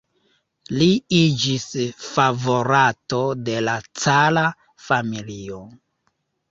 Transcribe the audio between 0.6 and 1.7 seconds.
Li iĝis